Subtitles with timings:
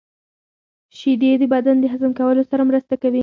[0.97, 3.19] •شیدې د بدن د هضم کولو سره مرسته کوي.